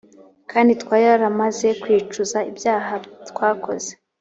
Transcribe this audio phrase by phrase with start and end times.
[0.51, 2.93] kandi twaramaze kwicuza ibyaha
[3.29, 3.91] twakoze